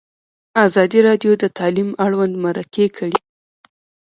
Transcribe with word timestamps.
ازادي 0.65 0.99
راډیو 1.07 1.31
د 1.43 1.45
تعلیم 1.57 1.89
اړوند 2.05 2.33
مرکې 2.45 2.85
کړي. 2.97 3.17